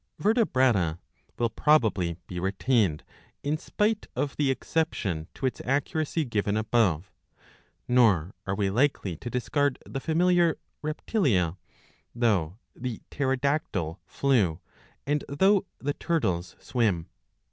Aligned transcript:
"Vertebrata" 0.19 0.97
will 1.37 1.51
probably 1.51 2.17
be 2.25 2.39
retained 2.39 3.03
in 3.43 3.55
spite 3.55 4.07
of 4.15 4.35
the 4.35 4.49
exception 4.49 5.27
to 5.35 5.45
its 5.45 5.61
accuracy 5.63 6.25
given 6.25 6.57
above; 6.57 7.11
nor 7.87 8.33
are 8.47 8.55
we 8.55 8.71
likely 8.71 9.15
to 9.17 9.29
discard 9.29 9.77
the 9.85 9.99
familiar" 9.99 10.57
Reptilia," 10.83 11.55
though 12.15 12.57
the 12.75 12.99
Pterodactyle 13.11 13.99
flew 14.07 14.59
and 15.05 15.23
though 15.29 15.67
the 15.77 15.93
Turtles 15.93 16.55
swim. 16.57 17.05